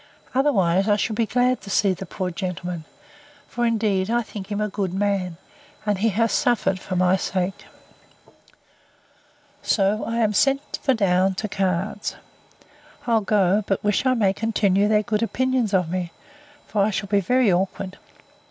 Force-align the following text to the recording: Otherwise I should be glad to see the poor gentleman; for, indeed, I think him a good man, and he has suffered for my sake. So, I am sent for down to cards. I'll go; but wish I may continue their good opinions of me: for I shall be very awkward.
Otherwise 0.33 0.89
I 0.89 0.95
should 0.95 1.15
be 1.15 1.27
glad 1.27 1.61
to 1.61 1.69
see 1.69 1.93
the 1.93 2.07
poor 2.07 2.31
gentleman; 2.31 2.85
for, 3.47 3.67
indeed, 3.67 4.09
I 4.09 4.23
think 4.23 4.47
him 4.49 4.59
a 4.59 4.67
good 4.67 4.95
man, 4.95 5.37
and 5.85 5.99
he 5.99 6.09
has 6.09 6.31
suffered 6.31 6.79
for 6.79 6.95
my 6.95 7.15
sake. 7.15 7.65
So, 9.61 10.03
I 10.05 10.15
am 10.17 10.33
sent 10.33 10.79
for 10.81 10.95
down 10.95 11.35
to 11.35 11.47
cards. 11.47 12.15
I'll 13.05 13.21
go; 13.21 13.63
but 13.67 13.83
wish 13.83 14.03
I 14.07 14.15
may 14.15 14.33
continue 14.33 14.87
their 14.87 15.03
good 15.03 15.21
opinions 15.21 15.71
of 15.71 15.91
me: 15.91 16.11
for 16.65 16.81
I 16.83 16.89
shall 16.89 17.07
be 17.09 17.21
very 17.21 17.53
awkward. 17.53 17.99